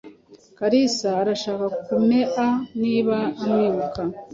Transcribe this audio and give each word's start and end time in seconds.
Kalisa 0.57 1.09
arashaka 1.21 1.65
kumea 1.85 2.45
niba 2.81 3.17
umwibuka. 3.41 4.01